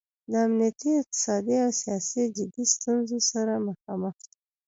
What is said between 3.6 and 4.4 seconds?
مخامخ دی.